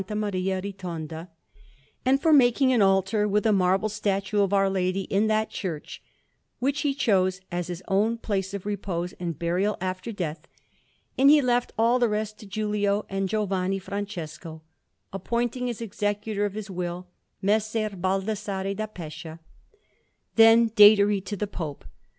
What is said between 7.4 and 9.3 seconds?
as his place of repose